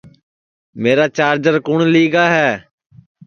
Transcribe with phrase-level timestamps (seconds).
[0.81, 2.49] میرا چارجر کُوٹؔ لی گا ہے